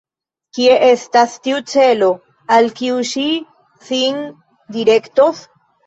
[0.57, 2.09] Kie estas tiu celo,
[2.57, 3.29] al kiu ŝi
[3.93, 4.23] sin
[4.81, 5.49] direktos?